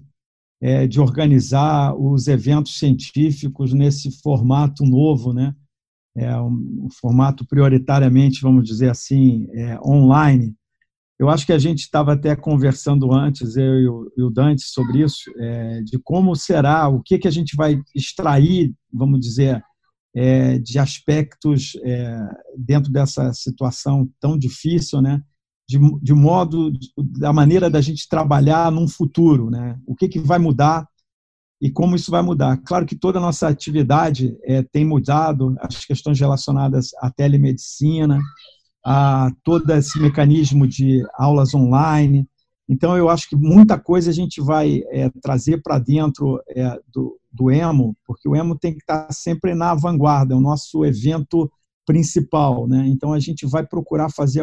é, 0.62 0.86
de 0.86 1.00
organizar 1.00 1.94
os 1.94 2.28
eventos 2.28 2.78
científicos 2.78 3.72
nesse 3.72 4.10
formato 4.20 4.84
novo, 4.84 5.32
né? 5.32 5.54
É 6.16 6.36
um, 6.40 6.88
formato 7.00 7.46
prioritariamente, 7.46 8.42
vamos 8.42 8.64
dizer 8.64 8.90
assim, 8.90 9.46
é, 9.52 9.78
online, 9.80 10.54
eu 11.20 11.28
acho 11.28 11.44
que 11.44 11.52
a 11.52 11.58
gente 11.58 11.80
estava 11.80 12.14
até 12.14 12.34
conversando 12.34 13.12
antes, 13.12 13.54
eu 13.54 14.10
e 14.16 14.22
o 14.22 14.30
Dante, 14.30 14.62
sobre 14.62 15.02
isso, 15.02 15.30
é, 15.38 15.82
de 15.82 15.98
como 16.02 16.34
será, 16.34 16.88
o 16.88 17.02
que, 17.02 17.18
que 17.18 17.28
a 17.28 17.30
gente 17.30 17.54
vai 17.54 17.78
extrair, 17.94 18.72
vamos 18.90 19.20
dizer, 19.20 19.62
é, 20.16 20.58
de 20.58 20.78
aspectos 20.78 21.72
é, 21.84 22.18
dentro 22.56 22.90
dessa 22.90 23.32
situação 23.34 24.08
tão 24.18 24.38
difícil, 24.38 25.02
né? 25.02 25.22
De, 25.68 25.78
de 26.02 26.14
modo, 26.14 26.72
da 26.96 27.34
maneira 27.34 27.70
da 27.70 27.82
gente 27.82 28.08
trabalhar 28.08 28.72
num 28.72 28.88
futuro, 28.88 29.50
né? 29.50 29.78
O 29.86 29.94
que, 29.94 30.08
que 30.08 30.18
vai 30.18 30.38
mudar 30.38 30.88
e 31.60 31.70
como 31.70 31.94
isso 31.94 32.10
vai 32.10 32.22
mudar. 32.22 32.56
Claro 32.64 32.86
que 32.86 32.96
toda 32.96 33.18
a 33.18 33.22
nossa 33.22 33.46
atividade 33.46 34.36
é, 34.44 34.62
tem 34.62 34.84
mudado, 34.84 35.54
as 35.60 35.84
questões 35.84 36.18
relacionadas 36.18 36.90
à 37.00 37.10
telemedicina, 37.10 38.18
a 38.84 39.30
todo 39.44 39.70
esse 39.72 40.00
mecanismo 40.00 40.66
de 40.66 41.04
aulas 41.14 41.54
online. 41.54 42.26
Então, 42.66 42.96
eu 42.96 43.10
acho 43.10 43.28
que 43.28 43.36
muita 43.36 43.78
coisa 43.78 44.10
a 44.10 44.14
gente 44.14 44.40
vai 44.40 44.82
é, 44.90 45.10
trazer 45.20 45.60
para 45.62 45.78
dentro 45.78 46.40
é, 46.48 46.80
do, 46.90 47.18
do 47.30 47.50
EMO, 47.50 47.94
porque 48.06 48.28
o 48.28 48.34
EMO 48.34 48.58
tem 48.58 48.72
que 48.72 48.80
estar 48.80 49.12
sempre 49.12 49.54
na 49.54 49.74
vanguarda, 49.74 50.32
é 50.32 50.36
o 50.36 50.40
nosso 50.40 50.84
evento 50.84 51.50
principal. 51.84 52.66
Né? 52.66 52.86
Então, 52.88 53.12
a 53.12 53.18
gente 53.18 53.44
vai 53.44 53.66
procurar 53.66 54.08
fazer 54.10 54.40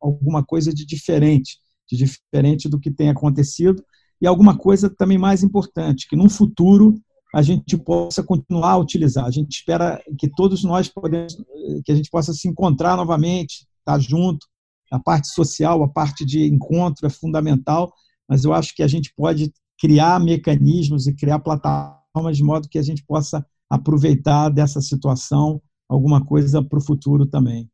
alguma 0.00 0.42
coisa 0.42 0.72
de 0.72 0.86
diferente, 0.86 1.58
de 1.86 1.96
diferente 1.96 2.68
do 2.70 2.80
que 2.80 2.90
tem 2.90 3.10
acontecido, 3.10 3.84
e 4.24 4.26
alguma 4.26 4.56
coisa 4.56 4.88
também 4.88 5.18
mais 5.18 5.42
importante, 5.42 6.08
que 6.08 6.16
no 6.16 6.30
futuro 6.30 6.94
a 7.34 7.42
gente 7.42 7.76
possa 7.76 8.22
continuar 8.22 8.70
a 8.70 8.78
utilizar. 8.78 9.26
A 9.26 9.30
gente 9.30 9.52
espera 9.52 10.02
que 10.18 10.26
todos 10.26 10.64
nós 10.64 10.88
podemos, 10.88 11.36
que 11.84 11.92
a 11.92 11.94
gente 11.94 12.08
possa 12.08 12.32
se 12.32 12.48
encontrar 12.48 12.96
novamente, 12.96 13.66
estar 13.80 13.98
junto. 13.98 14.46
A 14.90 14.98
parte 14.98 15.28
social, 15.28 15.82
a 15.82 15.88
parte 15.88 16.24
de 16.24 16.42
encontro 16.46 17.06
é 17.06 17.10
fundamental, 17.10 17.92
mas 18.26 18.44
eu 18.44 18.54
acho 18.54 18.74
que 18.74 18.82
a 18.82 18.86
gente 18.86 19.12
pode 19.14 19.52
criar 19.78 20.18
mecanismos 20.18 21.06
e 21.06 21.14
criar 21.14 21.40
plataformas 21.40 22.38
de 22.38 22.44
modo 22.44 22.66
que 22.66 22.78
a 22.78 22.82
gente 22.82 23.04
possa 23.04 23.44
aproveitar 23.68 24.48
dessa 24.48 24.80
situação 24.80 25.60
alguma 25.86 26.24
coisa 26.24 26.64
para 26.64 26.78
o 26.78 26.82
futuro 26.82 27.26
também. 27.26 27.68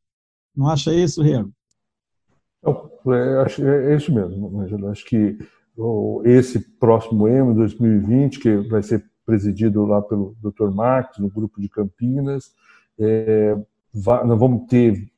Não 0.57 0.67
acha 0.67 0.93
isso, 0.93 1.23
Rego? 1.23 1.53
é, 3.07 3.63
é, 3.63 3.93
é 3.93 3.97
isso 3.97 4.13
mesmo, 4.13 4.67
eu 4.69 4.91
acho 4.91 5.05
que 5.05 5.39
esse 6.25 6.59
próximo 6.59 7.29
EMO 7.29 7.55
2020, 7.55 8.41
que 8.41 8.57
vai 8.69 8.83
ser 8.83 9.05
presidido 9.25 9.85
lá 9.87 10.03
pelo 10.03 10.35
Dr. 10.43 10.71
Marcos, 10.71 11.19
no 11.19 11.31
grupo 11.31 11.61
de 11.61 11.69
Campinas, 11.69 12.53
é, 12.99 13.57
nós 13.95 14.39
vamos 14.39 14.67
ter 14.69 15.09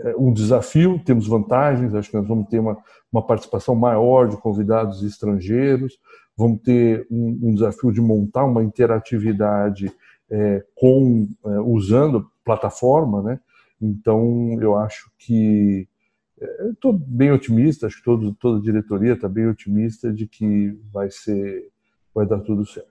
é, 0.00 0.14
um 0.16 0.32
desafio, 0.32 1.00
temos 1.04 1.26
vantagens, 1.26 1.94
acho 1.94 2.10
que 2.10 2.16
nós 2.16 2.26
vamos 2.26 2.48
ter 2.48 2.58
uma, 2.58 2.76
uma 3.12 3.24
participação 3.24 3.74
maior 3.74 4.28
de 4.28 4.36
convidados 4.36 5.02
estrangeiros, 5.02 5.98
vamos 6.36 6.60
ter 6.62 7.06
um, 7.10 7.38
um 7.42 7.54
desafio 7.54 7.92
de 7.92 8.00
montar 8.00 8.44
uma 8.44 8.62
interatividade 8.62 9.92
é, 10.30 10.64
com 10.74 11.28
é, 11.44 11.60
usando 11.60 12.28
plataforma, 12.44 13.22
né? 13.22 13.40
Então 13.80 14.58
eu 14.60 14.76
acho 14.76 15.10
que 15.18 15.88
estou 16.70 16.92
bem 16.92 17.30
otimista, 17.32 17.86
acho 17.86 17.98
que 17.98 18.04
todo, 18.04 18.34
toda 18.34 18.58
a 18.58 18.62
diretoria 18.62 19.12
está 19.12 19.28
bem 19.28 19.48
otimista 19.48 20.12
de 20.12 20.26
que 20.26 20.78
vai 20.92 21.10
ser, 21.10 21.68
vai 22.14 22.26
dar 22.26 22.40
tudo 22.40 22.64
certo. 22.66 22.90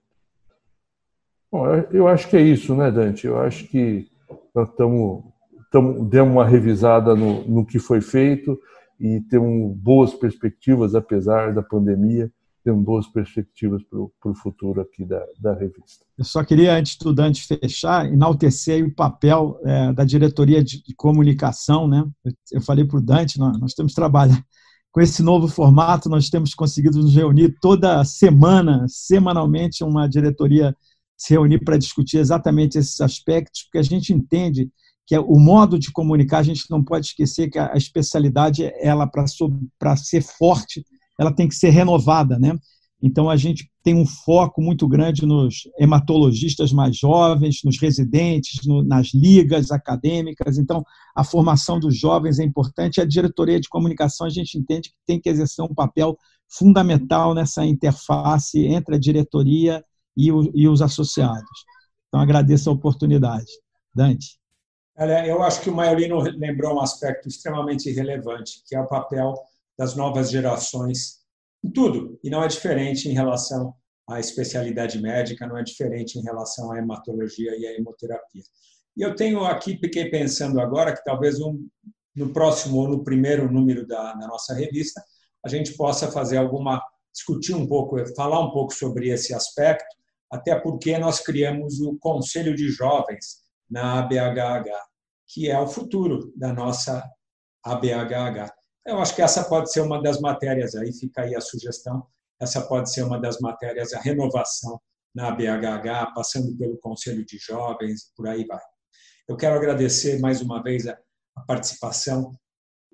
Bom, 1.52 1.66
eu 1.92 2.08
acho 2.08 2.30
que 2.30 2.38
é 2.38 2.42
isso, 2.42 2.76
né, 2.76 2.90
Dante? 2.90 3.28
Eu 3.28 3.38
acho 3.38 3.68
que 3.68 4.08
nós 4.56 4.70
estamos 4.70 5.24
tamo, 5.72 6.06
demos 6.06 6.34
uma 6.34 6.46
revisada 6.46 7.16
no, 7.16 7.48
no 7.48 7.66
que 7.66 7.80
foi 7.80 8.02
feito 8.02 8.60
e 9.00 9.22
temos 9.22 9.76
boas 9.76 10.14
perspectivas, 10.14 10.94
apesar 10.94 11.54
da 11.54 11.64
pandemia, 11.64 12.32
temos 12.64 12.84
boas 12.84 13.08
perspectivas 13.08 13.82
para 13.84 14.32
o 14.32 14.36
futuro 14.36 14.82
aqui 14.82 15.04
da, 15.06 15.24
da 15.40 15.54
revista. 15.54 16.06
Eu 16.18 16.24
só 16.24 16.44
queria, 16.44 16.76
antes 16.76 16.98
do 16.98 17.14
Dante 17.14 17.46
fechar, 17.46 18.06
enaltecer 18.06 18.86
o 18.86 18.94
papel 18.94 19.60
é, 19.64 19.94
da 19.94 20.04
diretoria 20.04 20.64
de, 20.64 20.84
de, 20.84 20.96
comunicação. 20.96 21.88
Né? 21.88 22.04
Eu, 22.24 22.32
eu 22.54 22.62
falei 22.62 22.86
para 22.86 22.98
o 22.98 23.02
Dante, 23.02 23.40
nós, 23.40 23.60
nós 23.60 23.74
temos 23.74 23.94
que 23.94 23.96
trabalhar 23.96 24.44
com 24.92 25.00
esse 25.00 25.24
novo 25.24 25.48
formato, 25.48 26.10
nós 26.10 26.30
temos 26.30 26.54
conseguido 26.54 27.00
nos 27.00 27.16
reunir 27.16 27.56
toda 27.62 28.04
semana, 28.04 28.86
semanalmente, 28.88 29.84
uma 29.84 30.08
diretoria 30.08 30.76
se 31.18 31.34
reunir 31.34 31.64
para 31.64 31.78
discutir 31.78 32.18
exatamente 32.18 32.80
esses 32.80 33.00
aspectos, 33.00 33.64
porque 33.64 33.78
a 33.78 33.84
gente 33.84 34.12
entende 34.12 34.70
que 35.06 35.14
é 35.14 35.20
o 35.20 35.38
modo 35.38 35.78
de 35.78 35.92
comunicar, 35.92 36.40
a 36.40 36.44
gente 36.44 36.66
não 36.70 36.84
pode 36.84 37.08
esquecer 37.08 37.50
que 37.50 37.60
a 37.60 37.74
especialidade, 37.76 38.72
ela 38.80 39.08
para 39.08 39.96
ser 39.98 40.24
forte, 40.24 40.84
ela 41.22 41.32
tem 41.32 41.48
que 41.48 41.54
ser 41.54 41.70
renovada, 41.70 42.40
né? 42.40 42.58
Então, 43.00 43.30
a 43.30 43.36
gente 43.36 43.72
tem 43.84 43.96
um 43.96 44.06
foco 44.06 44.62
muito 44.62 44.88
grande 44.88 45.26
nos 45.26 45.68
hematologistas 45.80 46.72
mais 46.72 46.98
jovens, 46.98 47.62
nos 47.64 47.80
residentes, 47.80 48.66
no, 48.66 48.84
nas 48.84 49.14
ligas 49.14 49.72
acadêmicas. 49.72 50.58
Então, 50.58 50.84
a 51.16 51.24
formação 51.24 51.80
dos 51.80 51.98
jovens 51.98 52.40
é 52.40 52.44
importante. 52.44 53.00
A 53.00 53.06
diretoria 53.06 53.60
de 53.60 53.70
comunicação, 53.70 54.26
a 54.26 54.30
gente 54.30 54.58
entende 54.58 54.90
que 54.90 54.96
tem 55.06 55.20
que 55.20 55.30
exercer 55.30 55.64
um 55.64 55.74
papel 55.74 56.18
fundamental 56.48 57.34
nessa 57.34 57.66
interface 57.66 58.66
entre 58.66 58.96
a 58.96 59.00
diretoria 59.00 59.84
e, 60.18 60.32
o, 60.32 60.52
e 60.56 60.68
os 60.68 60.82
associados. 60.82 61.66
Então, 62.08 62.20
agradeço 62.20 62.70
a 62.70 62.74
oportunidade. 62.74 63.52
Dante. 63.94 64.40
Eu 65.26 65.42
acho 65.42 65.62
que 65.62 65.70
o 65.70 65.76
Maiorino 65.76 66.20
lembrou 66.20 66.76
um 66.76 66.82
aspecto 66.82 67.28
extremamente 67.28 67.92
relevante, 67.92 68.62
que 68.68 68.76
é 68.76 68.80
o 68.80 68.88
papel 68.88 69.36
das 69.82 69.96
novas 69.96 70.30
gerações 70.30 71.22
em 71.64 71.72
tudo. 71.72 72.20
E 72.24 72.30
não 72.30 72.44
é 72.44 72.48
diferente 72.48 73.10
em 73.10 73.14
relação 73.14 73.74
à 74.08 74.20
especialidade 74.20 75.02
médica, 75.02 75.48
não 75.48 75.58
é 75.58 75.64
diferente 75.64 76.20
em 76.20 76.22
relação 76.22 76.72
à 76.72 76.78
hematologia 76.78 77.58
e 77.58 77.66
à 77.66 77.74
hemoterapia. 77.76 78.44
E 78.96 79.02
eu 79.02 79.16
tenho 79.16 79.44
aqui, 79.44 79.76
fiquei 79.80 80.08
pensando 80.12 80.62
agora 80.62 80.96
que 80.96 81.04
talvez 81.04 81.40
um, 81.40 81.68
no 82.16 82.32
próximo 82.32 82.78
ou 82.78 82.90
no 82.90 83.04
primeiro 83.04 83.52
número 83.52 83.88
da, 83.88 84.14
da 84.14 84.28
nossa 84.28 84.54
revista, 84.54 85.04
a 85.44 85.50
gente 85.50 85.74
possa 85.74 86.12
fazer 86.12 86.38
alguma, 86.38 86.80
discutir 87.12 87.56
um 87.56 87.66
pouco, 87.66 87.98
falar 88.16 88.40
um 88.40 88.52
pouco 88.52 88.76
sobre 88.76 89.10
esse 89.10 89.34
aspecto, 89.34 89.96
até 90.32 90.54
porque 90.60 90.96
nós 91.00 91.22
criamos 91.22 91.82
o 91.82 91.98
Conselho 91.98 92.56
de 92.56 92.70
Jovens 92.70 93.40
na 93.68 93.98
ABHH, 93.98 94.70
que 95.28 95.50
é 95.50 95.60
o 95.60 95.66
futuro 95.66 96.32
da 96.36 96.54
nossa 96.54 97.04
ABHH. 97.64 98.61
Eu 98.86 99.00
acho 99.00 99.16
que 99.16 99.22
essa 99.22 99.44
pode 99.44 99.72
ser 99.72 99.82
uma 99.82 100.02
das 100.02 100.20
matérias, 100.20 100.76
aí 100.76 100.92
fica 100.92 101.22
aí 101.22 101.36
a 101.36 101.42
sugestão, 101.42 102.06
essa 102.40 102.62
pode 102.68 102.92
ser 102.92 103.04
uma 103.04 103.20
das 103.20 103.40
matérias, 103.40 103.94
a 103.94 104.00
renovação 104.00 104.82
na 105.14 105.30
BHH, 105.30 106.14
passando 106.16 106.58
pelo 106.58 106.78
Conselho 106.78 107.24
de 107.24 107.38
Jovens, 107.38 108.12
por 108.16 108.28
aí 108.28 108.46
vai. 108.46 108.62
Eu 109.28 109.38
quero 109.38 109.56
agradecer 109.56 110.20
mais 110.20 110.42
uma 110.42 110.62
vez 110.64 110.88
a, 110.88 110.98
participação 111.48 112.34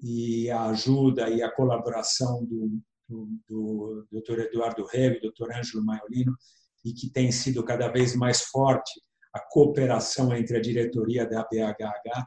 e 0.02 0.50
a 0.52 0.66
ajuda 0.66 1.30
e 1.30 1.42
a 1.42 1.52
colaboração 1.52 2.46
do, 2.46 2.80
do, 3.08 3.28
do 3.48 4.08
Dr. 4.12 4.42
Eduardo 4.42 4.86
Rego, 4.86 5.32
Dr. 5.32 5.52
Ângelo 5.54 5.86
Maiolino, 5.86 6.36
e 6.84 6.94
que 6.94 7.10
tem 7.10 7.32
sido 7.32 7.64
cada 7.64 7.88
vez 7.88 8.16
mais 8.16 8.42
forte 8.42 9.02
a 9.34 9.40
cooperação 9.40 10.36
entre 10.36 10.58
a 10.58 10.62
diretoria 10.62 11.28
da 11.28 11.44
BHH. 11.44 12.26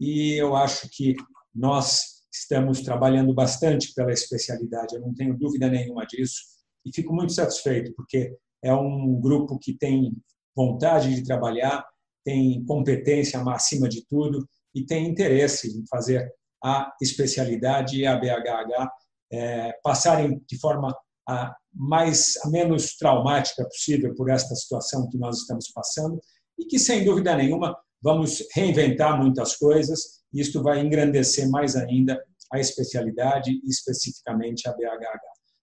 E 0.00 0.32
eu 0.34 0.56
acho 0.56 0.88
que 0.90 1.14
nós 1.54 2.21
estamos 2.32 2.80
trabalhando 2.80 3.34
bastante 3.34 3.92
pela 3.94 4.12
especialidade, 4.12 4.94
eu 4.94 5.00
não 5.00 5.14
tenho 5.14 5.36
dúvida 5.36 5.68
nenhuma 5.68 6.06
disso, 6.06 6.40
e 6.84 6.92
fico 6.94 7.14
muito 7.14 7.32
satisfeito, 7.32 7.92
porque 7.94 8.34
é 8.62 8.74
um 8.74 9.20
grupo 9.20 9.58
que 9.58 9.76
tem 9.76 10.12
vontade 10.56 11.14
de 11.14 11.24
trabalhar, 11.24 11.84
tem 12.24 12.64
competência 12.64 13.42
acima 13.48 13.88
de 13.88 14.06
tudo 14.06 14.46
e 14.74 14.84
tem 14.84 15.08
interesse 15.08 15.68
em 15.68 15.84
fazer 15.88 16.32
a 16.64 16.92
especialidade 17.00 17.98
e 17.98 18.06
a 18.06 18.16
BHH 18.16 18.88
é, 19.32 19.72
passarem 19.82 20.40
de 20.46 20.58
forma 20.58 20.94
a 21.28 21.54
mais 21.74 22.36
a 22.44 22.50
menos 22.50 22.96
traumática 22.96 23.64
possível 23.64 24.14
por 24.14 24.30
esta 24.30 24.54
situação 24.54 25.08
que 25.08 25.18
nós 25.18 25.38
estamos 25.38 25.70
passando 25.72 26.20
e 26.58 26.66
que 26.66 26.78
sem 26.78 27.04
dúvida 27.04 27.34
nenhuma 27.34 27.76
vamos 28.02 28.44
reinventar 28.54 29.20
muitas 29.20 29.56
coisas 29.56 30.21
isto 30.32 30.62
vai 30.62 30.80
engrandecer 30.80 31.48
mais 31.48 31.76
ainda 31.76 32.22
a 32.52 32.58
especialidade 32.58 33.60
especificamente 33.64 34.68
a 34.68 34.72
BHH. 34.72 35.20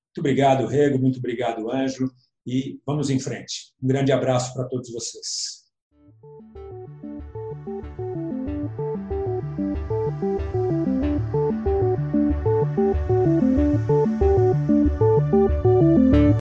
Muito 0.09 0.19
obrigado, 0.19 0.65
Rego, 0.65 0.99
muito 0.99 1.19
obrigado, 1.19 1.71
Ângelo, 1.71 2.11
e 2.45 2.79
vamos 2.85 3.09
em 3.09 3.19
frente. 3.19 3.73
Um 3.81 3.87
grande 3.87 4.11
abraço 4.11 4.53
para 4.53 4.67
todos 4.67 4.91
vocês. 4.91 5.58